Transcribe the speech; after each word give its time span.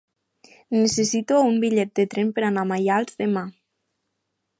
Necessito 0.77 1.41
un 1.49 1.59
bitllet 1.63 1.91
de 1.99 2.05
tren 2.13 2.31
per 2.39 2.45
anar 2.49 2.63
a 2.65 2.69
Maials 2.73 3.21
demà. 3.21 3.45